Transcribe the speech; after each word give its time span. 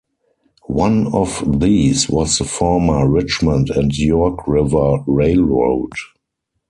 One 0.65 1.13
of 1.13 1.43
these 1.59 2.09
was 2.09 2.39
the 2.39 2.43
former 2.45 3.07
Richmond 3.07 3.69
and 3.69 3.95
York 3.95 4.47
River 4.47 5.03
Railroad. 5.05 5.91